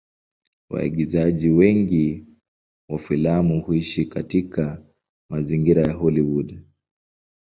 Waigizaji 0.69 1.49
wengi 1.49 2.25
wa 2.89 2.99
filamu 2.99 3.61
huishi 3.61 4.05
katika 4.05 4.83
mazingira 5.29 5.83
ya 5.83 5.93
Hollywood. 5.93 6.61